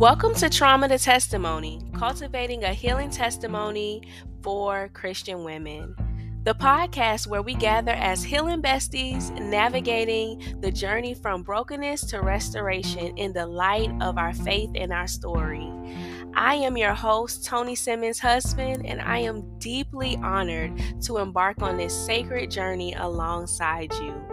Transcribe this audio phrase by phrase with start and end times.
[0.00, 4.00] Welcome to Trauma to Testimony, cultivating a healing testimony
[4.42, 5.94] for Christian women.
[6.44, 13.14] The podcast where we gather as healing besties, navigating the journey from brokenness to restoration
[13.18, 15.70] in the light of our faith and our story.
[16.32, 21.76] I am your host, Tony Simmons' husband, and I am deeply honored to embark on
[21.76, 24.29] this sacred journey alongside you.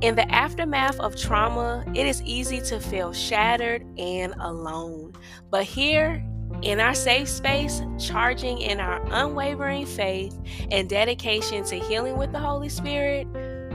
[0.00, 5.12] In the aftermath of trauma, it is easy to feel shattered and alone.
[5.50, 6.24] But here,
[6.62, 10.38] in our safe space, charging in our unwavering faith
[10.70, 13.26] and dedication to healing with the Holy Spirit,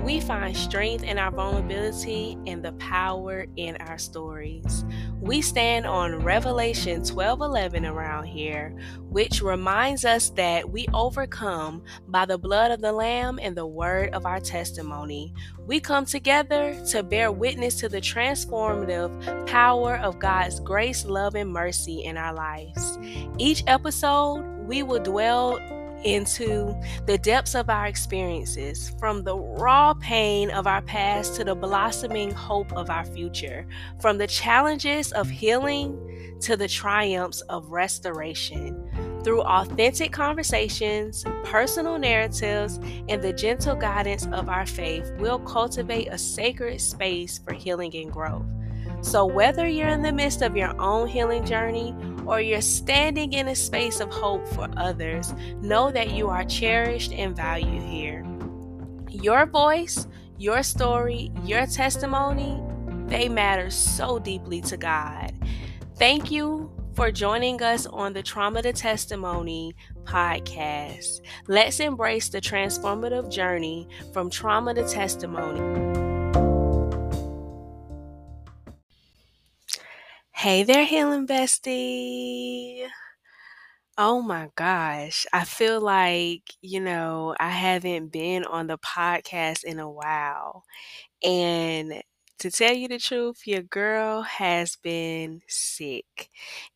[0.06, 4.86] we find strength in our vulnerability and the power in our stories.
[5.20, 8.76] We stand on Revelation 12:11 around here,
[9.10, 14.14] which reminds us that we overcome by the blood of the lamb and the word
[14.14, 15.34] of our testimony.
[15.66, 21.52] We come together to bear witness to the transformative power of God's grace, love, and
[21.52, 23.00] mercy in our lives.
[23.40, 25.60] Each episode, we will dwell
[26.06, 31.56] into the depths of our experiences, from the raw pain of our past to the
[31.56, 33.68] blossoming hope of our future,
[34.00, 36.00] from the challenges of healing
[36.42, 39.22] to the triumphs of restoration.
[39.24, 46.18] Through authentic conversations, personal narratives, and the gentle guidance of our faith, we'll cultivate a
[46.18, 48.46] sacred space for healing and growth.
[49.02, 51.96] So, whether you're in the midst of your own healing journey
[52.26, 57.12] or you're standing in a space of hope for others, know that you are cherished
[57.14, 58.26] and valued here.
[59.10, 62.62] Your voice, your story, your testimony,
[63.08, 65.34] they matter so deeply to God.
[65.98, 71.22] Thank you for joining us on the Trauma to Testimony podcast.
[71.48, 76.05] Let's embrace the transformative journey from trauma to testimony.
[80.46, 82.88] Hey there, healing bestie.
[83.98, 85.26] Oh my gosh.
[85.34, 90.64] I feel like, you know, I haven't been on the podcast in a while.
[91.24, 92.02] And
[92.40, 96.30] to tell you the truth, your girl has been sick.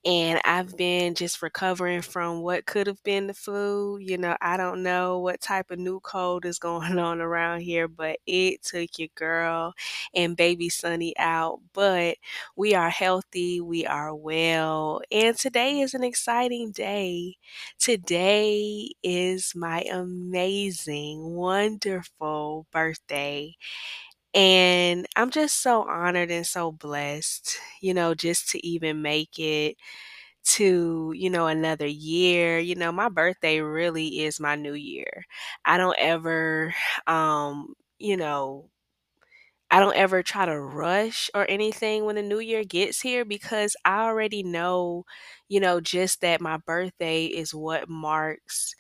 [0.06, 3.98] And I've been just recovering from what could have been the flu.
[3.98, 7.88] You know, I don't know what type of new cold is going on around here,
[7.90, 9.74] but it took your girl
[10.14, 11.60] and baby Sunny out.
[11.74, 12.18] But
[12.56, 15.02] we are healthy, we are well.
[15.12, 17.36] And today is an exciting day.
[17.80, 23.56] Today is my amazing, wonderful birthday.
[24.34, 29.76] And I'm just so honored and so blessed, you know, just to even make it
[30.46, 32.60] to, you know, another year.
[32.60, 35.26] You know, my birthday really is my new year.
[35.66, 36.74] I don't ever,
[37.08, 38.70] um, you know,
[39.72, 43.76] I don't ever try to rush or anything when the new year gets here because
[43.86, 45.06] I already know,
[45.48, 48.74] you know, just that my birthday is what marks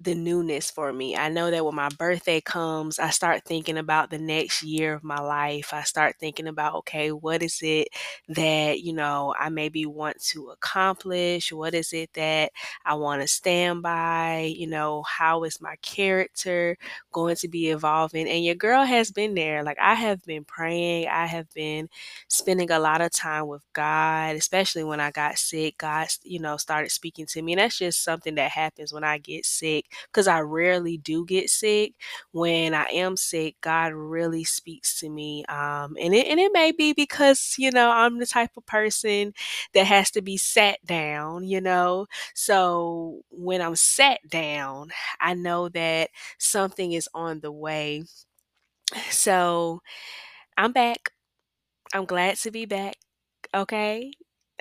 [0.00, 1.16] the newness for me.
[1.16, 5.02] I know that when my birthday comes, I start thinking about the next year of
[5.02, 5.74] my life.
[5.74, 7.88] I start thinking about, okay, what is it
[8.28, 11.52] that, you know, I maybe want to accomplish?
[11.52, 12.52] What is it that
[12.84, 14.54] I want to stand by?
[14.56, 16.76] You know, how is my character
[17.10, 18.28] going to be evolving?
[18.28, 19.64] And your girl has been there.
[19.64, 21.88] Like, I have been praying, I have been
[22.28, 25.78] spending a lot of time with God, especially when I got sick.
[25.78, 27.54] God, you know, started speaking to me.
[27.54, 31.50] And that's just something that happens when I get sick because I rarely do get
[31.50, 31.94] sick.
[32.32, 35.44] When I am sick, God really speaks to me.
[35.46, 39.32] Um, and it and it may be because you know I'm the type of person
[39.74, 41.44] that has to be sat down.
[41.44, 44.90] You know, so when I'm sat down,
[45.20, 48.04] I know that something is on the way.
[49.10, 49.80] So
[50.56, 51.12] I'm back.
[51.94, 52.96] I'm glad to be back.
[53.54, 54.12] Okay.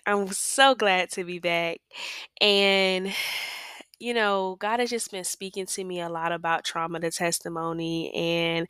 [0.08, 1.80] I'm so glad to be back.
[2.42, 3.14] And
[4.00, 8.14] you know, God has just been speaking to me a lot about trauma to testimony,
[8.14, 8.68] and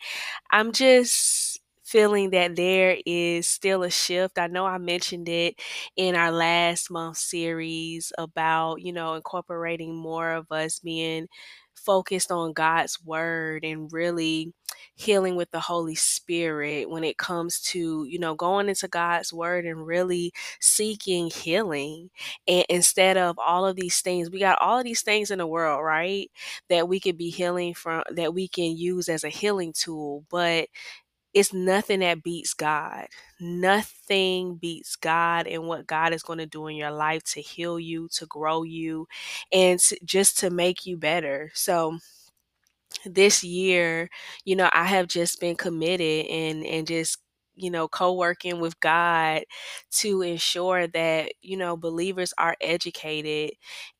[0.51, 4.37] I'm just feeling that there is still a shift.
[4.39, 5.55] I know I mentioned it
[5.97, 11.27] in our last month series about, you know, incorporating more of us being
[11.87, 14.53] focused on God's word and really
[14.95, 19.65] healing with the Holy Spirit when it comes to, you know, going into God's word
[19.65, 22.09] and really seeking healing.
[22.47, 25.47] And instead of all of these things, we got all of these things in the
[25.47, 26.29] world, right?
[26.69, 30.25] That we could be healing from, that we can use as a healing tool.
[30.29, 30.67] But
[31.33, 33.07] it's nothing that beats God.
[33.39, 37.79] Nothing beats God and what God is going to do in your life to heal
[37.79, 39.07] you, to grow you,
[39.51, 41.51] and to, just to make you better.
[41.53, 41.99] So,
[43.05, 44.09] this year,
[44.45, 47.17] you know, I have just been committed and and just
[47.57, 49.43] you know, co-working with God
[49.91, 53.51] to ensure that, you know, believers are educated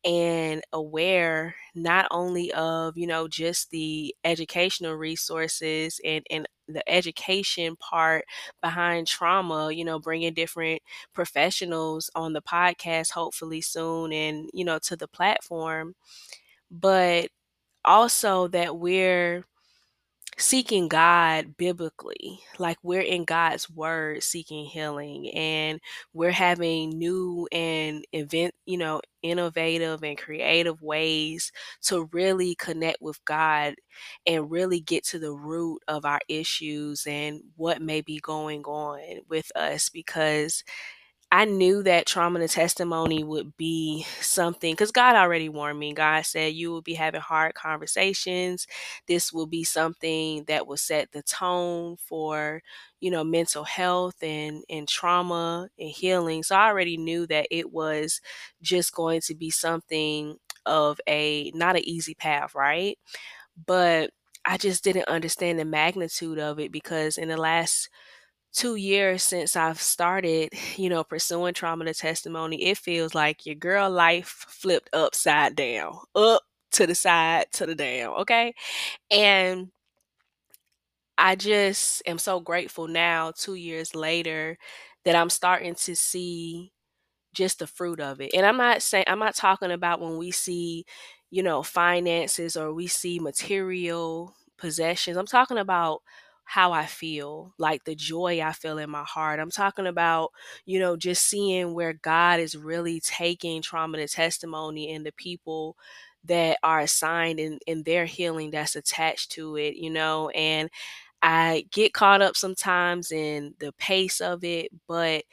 [0.04, 7.78] and aware not only of, you know, just the educational resources and and the education
[7.78, 8.26] part
[8.62, 10.82] behind trauma, you know, bringing different
[11.14, 15.96] professionals on the podcast hopefully soon and, you know, to the platform,
[16.72, 17.30] but
[17.86, 19.46] also that we're
[20.40, 22.40] seeking God biblically.
[22.60, 25.80] Like we're in God's word seeking healing and
[26.14, 31.52] we're having new and event, you know, innovative and creative ways
[31.84, 33.76] to really connect with God
[34.28, 39.22] and really get to the root of our issues and what may be going on
[39.28, 40.64] with us because
[41.30, 45.94] I knew that trauma and testimony would be something because God already warned me.
[45.94, 48.66] God said, You will be having hard conversations.
[49.08, 52.62] This will be something that will set the tone for,
[53.02, 56.44] you know, mental health and, and trauma and healing.
[56.44, 58.22] So I already knew that it was
[58.62, 62.98] just going to be something of a not an easy path, right?
[63.66, 64.12] But
[64.46, 67.90] I just didn't understand the magnitude of it because in the last
[68.54, 73.56] two years since I've started, you know, pursuing trauma to testimony, it feels like your
[73.56, 78.54] girl life flipped upside down, up to the side to the down, okay?
[79.12, 79.72] And
[81.18, 84.58] I just am so grateful now, two years later,
[85.06, 86.72] that I'm starting to see
[87.34, 88.34] just the fruit of it.
[88.36, 90.86] And I'm not saying I'm not talking about when we see,
[91.32, 95.18] you know, finances or we see material possessions.
[95.18, 96.02] I'm talking about
[96.48, 99.40] how I feel, like the joy I feel in my heart.
[99.40, 100.32] I'm talking about,
[100.66, 105.78] you know, just seeing where God is really taking trauma to testimony and the people
[106.26, 110.70] that are assigned in, in their healing that's attached to it, you know, and
[111.22, 115.24] I get caught up sometimes in the pace of it, but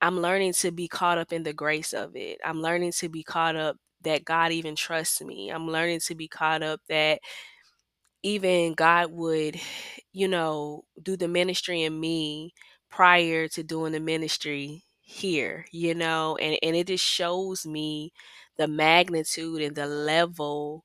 [0.00, 2.38] I'm learning to be caught up in the grace of it.
[2.44, 5.50] I'm learning to be caught up that God even trusts me.
[5.50, 7.20] I'm learning to be caught up that
[8.24, 9.60] even God would,
[10.12, 12.54] you know, do the ministry in me
[12.90, 18.12] prior to doing the ministry here, you know, and, and it just shows me
[18.58, 20.84] the magnitude and the level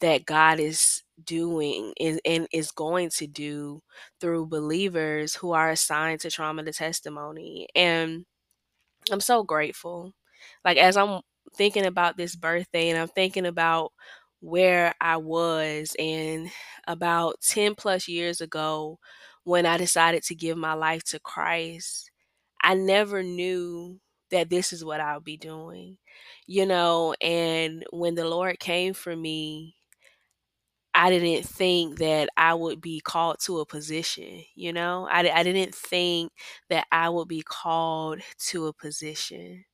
[0.00, 3.82] that God is doing and, and is going to do
[4.20, 7.68] through believers who are assigned to trauma to testimony.
[7.74, 8.26] And
[9.10, 10.14] I'm so grateful.
[10.64, 11.20] Like as I'm
[11.56, 13.92] thinking about this birthday and I'm thinking about
[14.40, 16.50] where I was and
[16.86, 18.98] about 10 plus years ago
[19.44, 22.10] when I decided to give my life to Christ,
[22.62, 24.00] I never knew
[24.30, 25.98] that this is what I would be doing.
[26.46, 29.76] You know, and when the Lord came for me,
[30.94, 35.06] I didn't think that I would be called to a position, you know?
[35.10, 36.32] I, I didn't think
[36.70, 39.64] that I would be called to a position.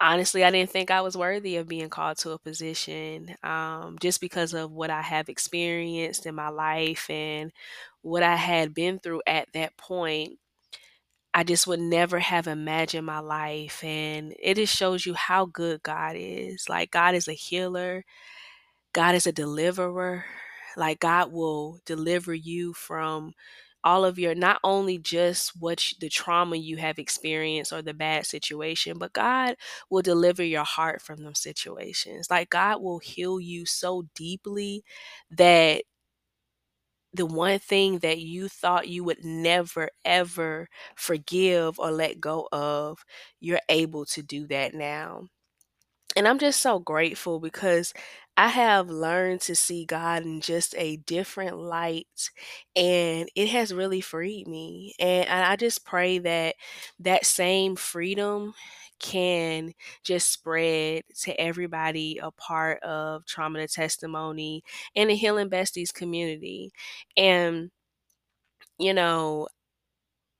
[0.00, 4.20] Honestly, I didn't think I was worthy of being called to a position um, just
[4.20, 7.50] because of what I have experienced in my life and
[8.02, 10.38] what I had been through at that point.
[11.34, 13.84] I just would never have imagined my life.
[13.84, 16.68] And it just shows you how good God is.
[16.68, 18.04] Like, God is a healer,
[18.92, 20.24] God is a deliverer.
[20.76, 23.32] Like God will deliver you from
[23.84, 27.94] all of your not only just what you, the trauma you have experienced or the
[27.94, 29.56] bad situation, but God
[29.90, 32.28] will deliver your heart from those situations.
[32.30, 34.84] Like God will heal you so deeply
[35.30, 35.84] that
[37.12, 43.04] the one thing that you thought you would never ever forgive or let go of,
[43.40, 45.28] you're able to do that now.
[46.16, 47.92] And I'm just so grateful because
[48.36, 52.30] I have learned to see God in just a different light,
[52.76, 54.94] and it has really freed me.
[54.98, 56.54] And I just pray that
[57.00, 58.54] that same freedom
[59.00, 64.62] can just spread to everybody a part of Trauma to Testimony
[64.96, 66.72] and the Healing Besties community.
[67.16, 67.70] And,
[68.78, 69.48] you know,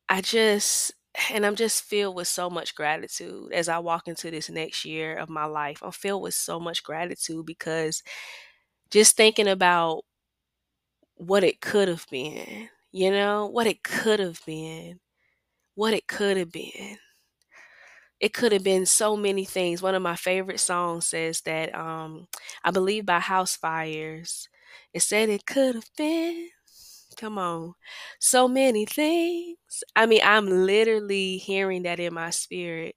[0.08, 0.92] I just
[1.30, 5.16] and I'm just filled with so much gratitude as I walk into this next year
[5.16, 5.80] of my life.
[5.82, 8.02] I'm filled with so much gratitude because
[8.90, 10.04] just thinking about
[11.16, 15.00] what it could have been, you know, what it could have been,
[15.74, 16.98] what it could have been.
[18.20, 19.80] It could have been so many things.
[19.82, 22.26] One of my favorite songs says that um
[22.64, 24.48] I believe by Housefires.
[24.92, 26.48] It said it could have been
[27.18, 27.74] Come on.
[28.20, 29.58] So many things.
[29.96, 32.96] I mean, I'm literally hearing that in my spirit.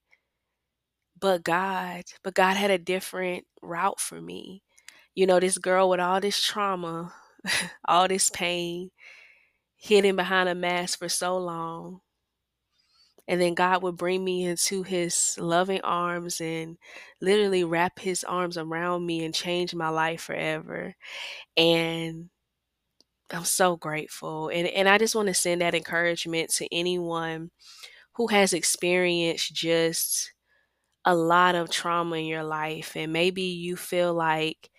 [1.19, 4.63] But God, but God had a different route for me.
[5.15, 7.13] You know, this girl with all this trauma,
[7.87, 8.91] all this pain,
[9.77, 12.01] hidden behind a mask for so long.
[13.27, 16.77] And then God would bring me into his loving arms and
[17.21, 20.95] literally wrap his arms around me and change my life forever.
[21.57, 22.29] And
[23.33, 24.49] I'm so grateful.
[24.49, 27.51] And and I just want to send that encouragement to anyone
[28.15, 30.33] who has experienced just
[31.05, 34.70] a lot of trauma in your life and maybe you feel like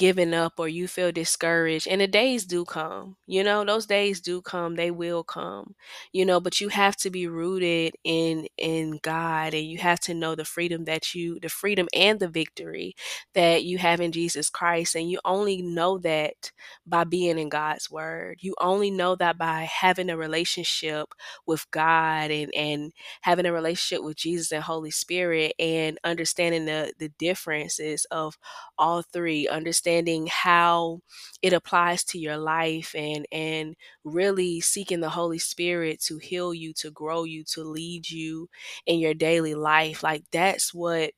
[0.00, 4.20] giving up or you feel discouraged and the days do come you know those days
[4.20, 5.76] do come they will come
[6.12, 10.14] you know but you have to be rooted in in god and you have to
[10.14, 12.96] know the freedom that you the freedom and the victory
[13.34, 16.50] that you have in jesus christ and you only know that
[16.86, 18.38] by being in god's word.
[18.40, 21.08] You only know that by having a relationship
[21.46, 22.92] with god and and
[23.22, 28.38] having a relationship with jesus and holy spirit and understanding the the differences of
[28.78, 29.48] all three
[29.90, 31.00] understanding how
[31.42, 36.72] it applies to your life and and really seeking the holy spirit to heal you
[36.74, 38.48] to grow you to lead you
[38.86, 41.12] in your daily life like that's what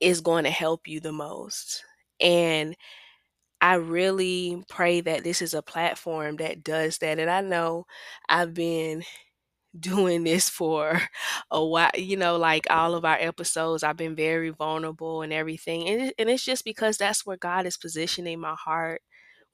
[0.00, 1.84] is going to help you the most.
[2.20, 2.76] And
[3.60, 7.18] I really pray that this is a platform that does that.
[7.18, 7.86] And I know
[8.28, 9.04] I've been
[9.80, 11.00] doing this for
[11.50, 15.88] a while you know like all of our episodes i've been very vulnerable and everything
[15.88, 19.02] and, it, and it's just because that's where god is positioning my heart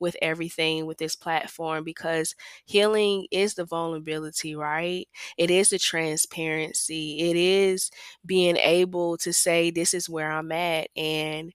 [0.00, 5.06] with everything with this platform because healing is the vulnerability right?
[5.38, 7.20] It is the transparency.
[7.20, 7.90] It is
[8.26, 11.52] being able to say this is where i'm at and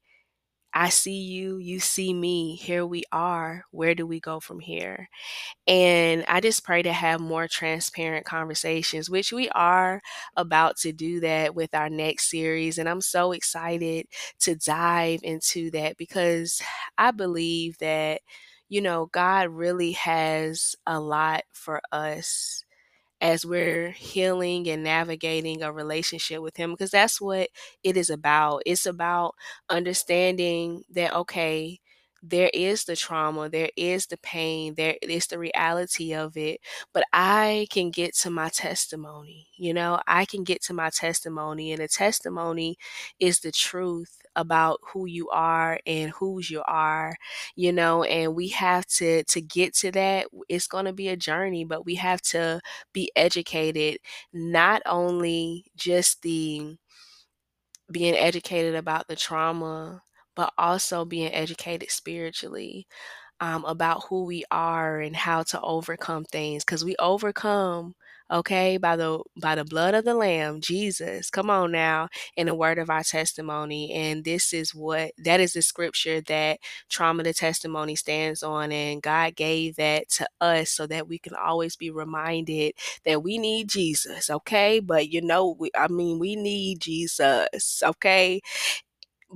[0.80, 3.66] I see you, you see me, here we are.
[3.72, 5.10] Where do we go from here?
[5.68, 10.02] And I just pray to have more transparent conversations, which we are
[10.36, 12.78] about to do that with our next series.
[12.78, 14.08] And I'm so excited
[14.42, 16.62] to dive into that because
[16.98, 18.22] I believe that,
[18.70, 22.64] you know, God really has a lot for us
[23.22, 27.50] as we're healing and navigating a relationship with him because that's what
[27.84, 28.62] it is about.
[28.66, 29.36] It's about
[29.70, 31.80] understanding that okay,
[32.24, 36.60] there is the trauma, there is the pain, there is the reality of it,
[36.94, 39.48] but I can get to my testimony.
[39.58, 42.78] You know, I can get to my testimony, and a testimony
[43.20, 47.18] is the truth about who you are and whose you are
[47.56, 51.18] you know and we have to to get to that it's going to be a
[51.18, 52.62] journey but we have to
[52.94, 53.98] be educated
[54.34, 56.78] not only just the
[57.92, 60.02] being educated about the trauma
[60.36, 62.88] but also being educated spiritually
[63.42, 67.96] um, about who we are and how to overcome things because we overcome
[68.32, 72.56] okay by the by the blood of the lamb jesus come on now in the
[72.56, 77.34] word of our testimony and this is what that is the scripture that trauma the
[77.34, 81.90] testimony stands on and god gave that to us so that we can always be
[81.90, 82.74] reminded
[83.06, 84.80] that we need jesus okay?
[84.80, 88.42] But you know we, i mean we need jesus okay?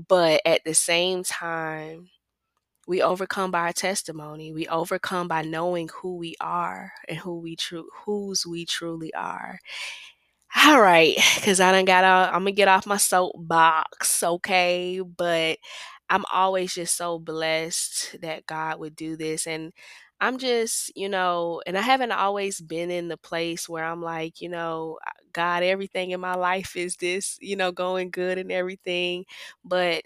[0.08, 2.10] But at the same time
[2.92, 4.54] we overcome by our testimony.
[4.54, 9.60] We overcome by knowing who we are and who we true whose we truly are.
[10.66, 15.00] All right, because I don't got out, I'm gonna get off my soapbox, okay?
[15.02, 15.60] But
[16.10, 19.48] I'm always just so blessed that God would do this.
[19.48, 19.72] And
[20.20, 24.42] I'm just, you know, and I haven't always been in the place where I'm like,
[24.42, 25.00] you know,
[25.34, 29.26] God, everything in my life is this, you know, going good and everything.
[29.64, 30.04] But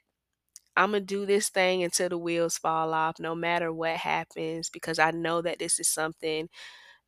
[0.77, 4.99] I'm gonna do this thing until the wheels fall off, no matter what happens, because
[4.99, 6.49] I know that this is something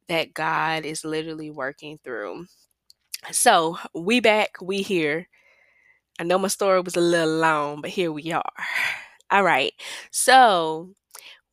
[0.09, 2.47] that God is literally working through.
[3.31, 5.27] So we back, we here.
[6.19, 8.43] I know my story was a little long, but here we are.
[9.31, 9.74] All right.
[10.12, 10.91] So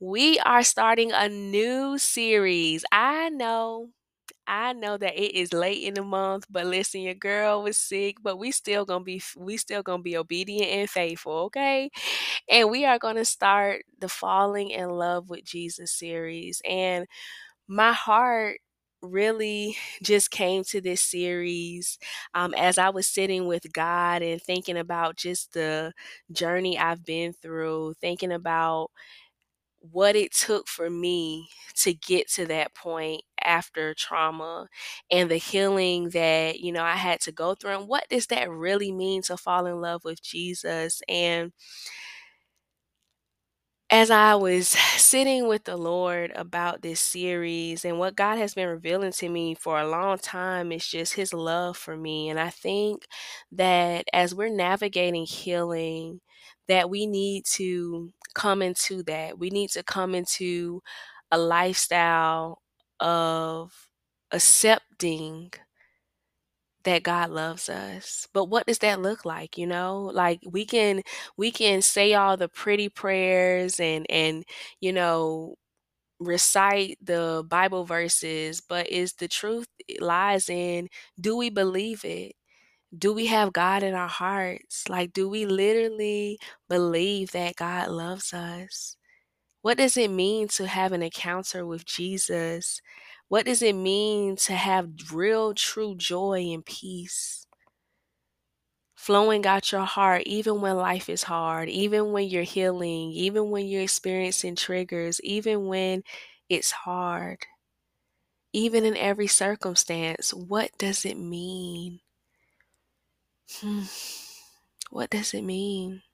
[0.00, 2.85] we are starting a new series.
[2.92, 3.90] I know
[4.47, 8.17] I know that it is late in the month, but listen, your girl was sick,
[8.23, 11.91] but we still gonna be we still gonna be obedient and faithful, okay?
[12.51, 16.63] And we are gonna start the Falling in Love with Jesus series.
[16.69, 17.07] And
[17.69, 18.61] my heart
[19.03, 21.99] really just came to this series
[22.35, 25.93] um, as I was sitting with God and thinking about just the
[26.33, 28.91] journey I've been through, thinking about
[29.93, 34.69] what it took for me to get to that point after trauma
[35.11, 38.50] and the healing that you know I had to go through and what does that
[38.50, 41.03] really mean to fall in love with Jesus?
[41.09, 41.53] And
[43.91, 48.69] as I was sitting with the Lord about this series and what God has been
[48.69, 52.50] revealing to me for a long time is just his love for me and I
[52.50, 53.07] think
[53.53, 56.21] that as we're navigating healing
[56.69, 59.38] that we need to come into that.
[59.38, 60.83] We need to come into
[61.31, 62.62] a lifestyle
[63.00, 63.73] of
[64.33, 65.50] accepting
[66.85, 68.29] that God loves us.
[68.33, 70.11] But what does that look like, you know?
[70.12, 71.03] Like we can
[71.37, 74.45] we can say all the pretty prayers and and
[74.81, 75.57] you know
[76.21, 79.69] recite the Bible verses, but is the truth
[80.00, 80.88] lies in
[81.21, 82.35] do we believe it?
[82.97, 84.88] Do we have God in our hearts?
[84.88, 86.38] Like do we literally
[86.69, 88.97] believe that God loves us?
[89.62, 92.81] What does it mean to have an encounter with Jesus?
[93.35, 97.49] What does it mean to have real, true joy and peace?
[98.95, 103.67] Flowing out your heart, even when life is hard, even when you're healing, even when
[103.67, 106.05] you're experiencing triggers, even when
[106.49, 107.38] it's hard,
[108.53, 110.33] even in every circumstance.
[110.33, 111.99] What does it mean?
[113.50, 113.83] Hmm.
[114.91, 116.05] What does it mean?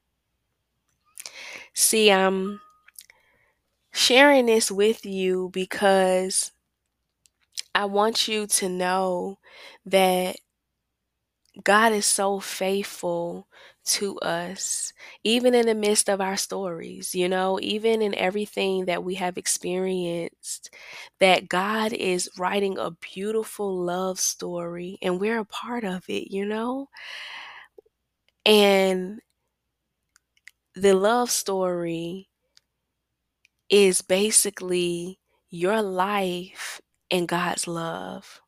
[1.75, 2.61] See, I'm
[3.93, 6.53] sharing this with you because
[7.75, 9.39] I want you to know
[9.87, 10.37] that
[11.65, 13.49] God is so faithful
[13.85, 14.93] to us,
[15.25, 19.37] even in the midst of our stories, you know, even in everything that we have
[19.37, 20.71] experienced,
[21.19, 26.47] that God is writing a beautiful love story and we're a part of it, you
[26.47, 26.89] know?
[28.45, 29.21] And
[30.75, 32.29] the love story
[33.69, 35.19] is basically
[35.51, 38.41] your life and God's love.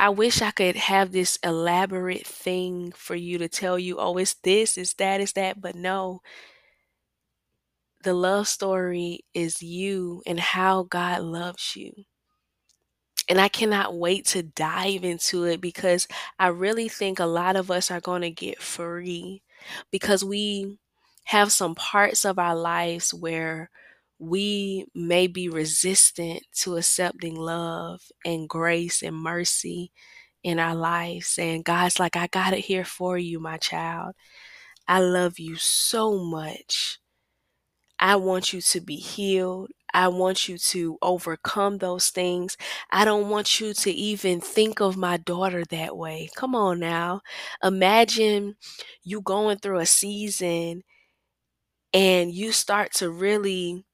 [0.00, 4.34] I wish I could have this elaborate thing for you to tell you, oh, it's
[4.34, 6.20] this, it's that, it's that, but no.
[8.02, 11.92] The love story is you and how God loves you.
[13.28, 16.08] And I cannot wait to dive into it because
[16.38, 19.42] I really think a lot of us are going to get free
[19.90, 20.78] because we
[21.24, 23.70] have some parts of our lives where
[24.18, 29.92] we may be resistant to accepting love and grace and mercy
[30.42, 31.38] in our lives.
[31.38, 34.14] And God's like, I got it here for you, my child.
[34.88, 36.98] I love you so much.
[38.00, 39.70] I want you to be healed.
[39.92, 42.56] I want you to overcome those things.
[42.90, 46.28] I don't want you to even think of my daughter that way.
[46.36, 47.22] Come on now.
[47.62, 48.56] Imagine
[49.02, 50.82] you going through a season
[51.92, 53.84] and you start to really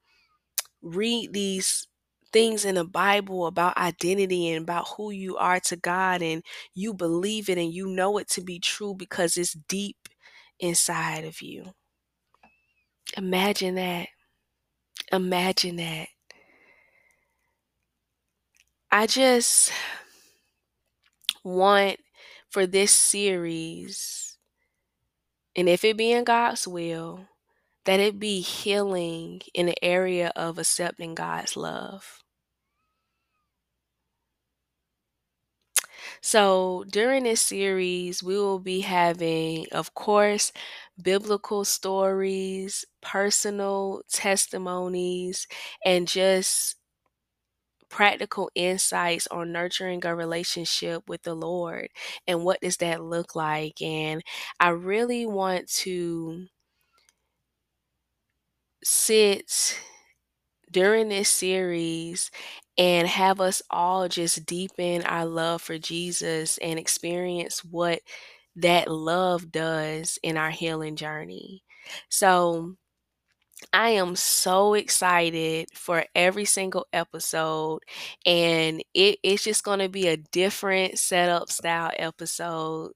[0.84, 1.88] read these
[2.32, 6.44] things in the Bible about identity and about who you are to God, and
[6.74, 10.08] you believe it and you know it to be true because it's deep
[10.60, 11.74] inside of you.
[13.16, 14.08] Imagine that.
[15.12, 16.08] Imagine that.
[18.90, 19.72] I just
[21.44, 22.00] want
[22.50, 24.38] for this series,
[25.56, 27.28] and if it be in God's will,
[27.84, 32.22] that it be healing in the area of accepting God's love.
[36.20, 40.52] So, during this series, we will be having, of course,
[41.00, 45.46] biblical stories, personal testimonies,
[45.84, 46.76] and just
[47.88, 51.88] practical insights on nurturing a relationship with the Lord
[52.26, 53.80] and what does that look like.
[53.80, 54.22] And
[54.58, 56.46] I really want to
[58.84, 59.78] sit
[60.70, 62.30] during this series
[62.78, 68.00] and have us all just deepen our love for Jesus and experience what
[68.56, 71.62] that love does in our healing journey.
[72.10, 72.76] So,
[73.72, 77.80] I am so excited for every single episode,
[78.26, 82.92] and it, it's just going to be a different setup style episode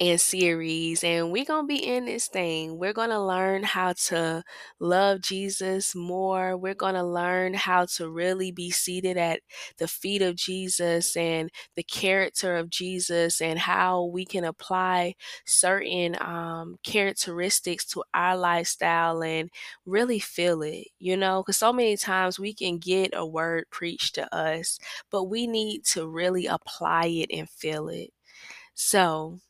[0.00, 2.78] and series and we're going to be in this thing.
[2.78, 4.44] We're going to learn how to
[4.78, 6.56] love Jesus more.
[6.56, 9.40] We're going to learn how to really be seated at
[9.78, 15.14] the feet of Jesus and the character of Jesus and how we can apply
[15.46, 19.50] certain um, characteristics to our lifestyle and
[19.86, 24.14] really feel it, you know, because so many times we can get a word preached
[24.16, 24.78] to us,
[25.10, 28.10] but we need to really apply it and feel it.
[28.74, 29.40] So,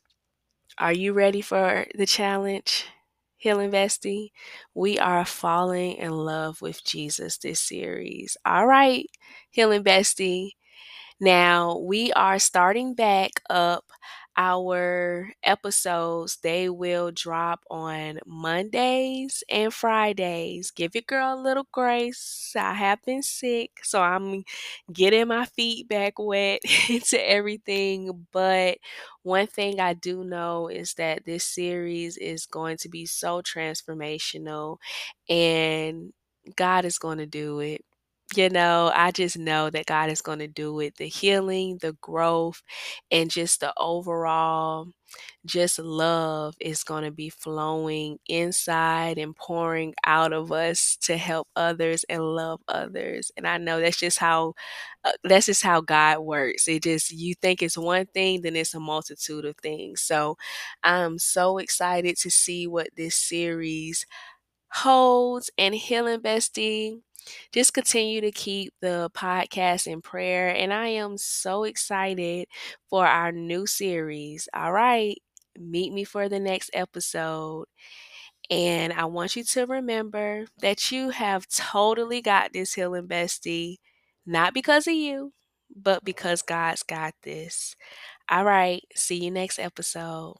[0.78, 2.86] are you ready for the challenge?
[3.36, 4.30] Healing Bestie,
[4.74, 8.36] we are falling in love with Jesus this series.
[8.44, 9.06] All right,
[9.50, 10.52] Healing Bestie.
[11.20, 13.84] Now we are starting back up
[14.38, 20.70] our episodes they will drop on Mondays and Fridays.
[20.70, 22.54] Give your girl a little grace.
[22.56, 24.44] I have been sick, so I'm
[24.92, 28.26] getting my feet back wet into everything.
[28.32, 28.78] But
[29.22, 34.78] one thing I do know is that this series is going to be so transformational
[35.28, 36.12] and
[36.56, 37.84] God is going to do it.
[38.36, 40.96] You know, I just know that God is going to do it.
[40.96, 42.62] The healing, the growth,
[43.10, 44.88] and just the overall
[45.46, 51.48] just love is going to be flowing inside and pouring out of us to help
[51.56, 53.30] others and love others.
[53.36, 54.54] And I know that's just how
[55.04, 56.68] uh, that's just how God works.
[56.68, 60.02] It just you think it's one thing, then it's a multitude of things.
[60.02, 60.36] So
[60.82, 64.06] I'm so excited to see what this series
[64.70, 67.00] holds and healing bestie.
[67.52, 72.48] Just continue to keep the podcast in prayer and i am so excited
[72.88, 74.48] for our new series.
[74.54, 75.16] All right
[75.58, 77.66] meet me for the next episode
[78.50, 83.76] and i want you to remember that you have totally got this healing bestie
[84.26, 85.32] not because of you
[85.74, 87.76] but because god's got this.
[88.30, 90.36] All right see you next episode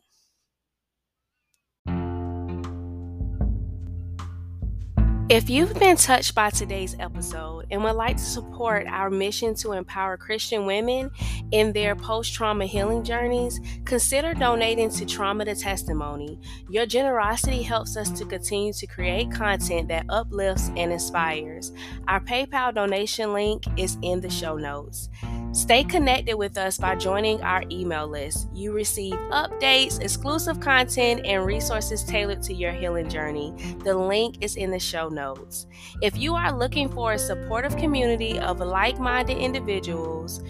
[5.31, 9.73] If you've been touched by today's episode and would like to support our mission to
[9.73, 11.11] empower Christian women
[11.51, 16.39] in their post trauma healing journeys, consider donating to Trauma to Testimony.
[16.69, 21.73] Your generosity helps us to continue to create content that uplifts and inspires.
[22.07, 25.09] Our PayPal donation link is in the show notes.
[25.53, 28.49] Stay connected with us by joining our email list.
[28.53, 33.55] You receive updates, exclusive content, and resources tailored to your healing journey.
[33.83, 35.67] The link is in the show notes.
[36.03, 37.19] If you are looking for a
[37.59, 40.45] supportive community of like minded individuals,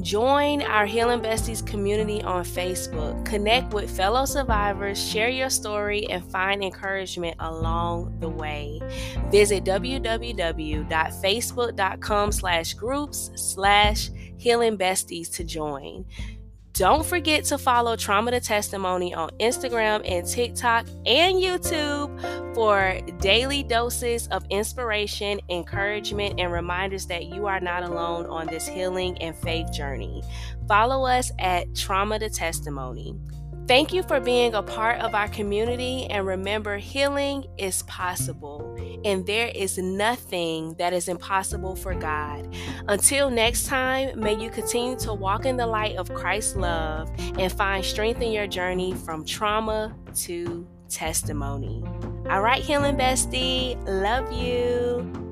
[0.00, 3.26] Join our Healing Besties community on Facebook.
[3.26, 8.80] Connect with fellow survivors, share your story, and find encouragement along the way.
[9.32, 16.04] Visit www.facebook.com slash groups slash healing besties to join.
[16.78, 23.64] Don't forget to follow Trauma to Testimony on Instagram and TikTok and YouTube for daily
[23.64, 29.34] doses of inspiration, encouragement, and reminders that you are not alone on this healing and
[29.34, 30.22] faith journey.
[30.68, 33.16] Follow us at Trauma to Testimony.
[33.66, 39.26] Thank you for being a part of our community, and remember, healing is possible, and
[39.26, 42.54] there is nothing that is impossible for God.
[42.88, 47.52] Until next time, may you continue to walk in the light of Christ's love and
[47.52, 51.82] find strength in your journey from trauma to testimony.
[52.30, 55.27] All right, Healing Bestie, love you.